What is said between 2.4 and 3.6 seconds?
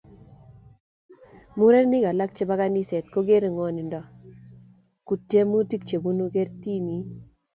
kaniset kogeere